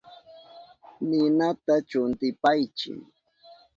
Ninata 1.07 1.75
chuntipaychi. 1.89 2.91